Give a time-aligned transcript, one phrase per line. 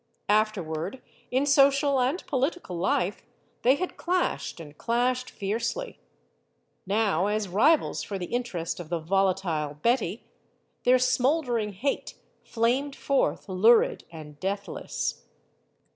[0.29, 0.99] Afterward,
[1.29, 3.21] in social and political life,
[3.61, 5.99] they had clashed, and clashed fiercely.
[6.87, 10.23] Now, as rivals for the interest of the volatile Betty,
[10.85, 15.23] their smoldering hate flamed forth lurid and deathless.